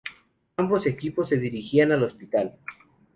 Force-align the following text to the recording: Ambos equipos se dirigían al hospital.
Ambos 0.57 0.87
equipos 0.87 1.29
se 1.29 1.37
dirigían 1.37 1.91
al 1.91 2.01
hospital. 2.01 2.57